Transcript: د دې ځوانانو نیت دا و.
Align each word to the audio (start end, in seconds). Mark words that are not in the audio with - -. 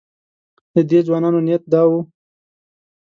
د 0.73 0.75
دې 0.89 0.99
ځوانانو 1.07 1.39
نیت 1.47 1.63
دا 1.73 1.81
و. 1.89 1.91